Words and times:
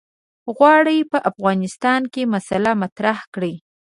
غواړي 0.55 0.97
په 1.11 1.17
افغانستان 1.31 2.01
کې 2.13 2.31
مسأله 2.33 2.71
مطرح 2.83 3.19
کړي. 3.33 3.53